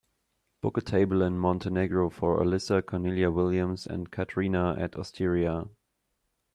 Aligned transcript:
book 0.61 0.79
a 0.79 0.81
table 0.81 1.21
in 1.21 1.37
Montenegro 1.37 2.09
for 2.09 2.39
alissa, 2.39 2.83
cornelia 2.83 3.29
williams 3.29 3.85
and 3.85 4.09
katrina 4.09 4.75
at 4.79 4.95
osteria 4.95 5.65